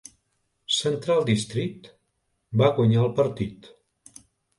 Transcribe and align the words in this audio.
Central 0.75 1.19
District 1.29 1.89
va 2.61 2.71
guanyar 2.79 3.03
el 3.05 3.13
partit. 3.21 3.69